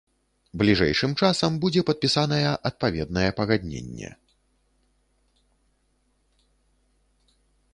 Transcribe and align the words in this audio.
Бліжэйшым 0.59 1.11
часам 1.25 1.59
будзе 1.65 1.81
падпісаная 1.89 2.53
адпаведнае 2.69 3.27
пагадненне. 3.41 4.09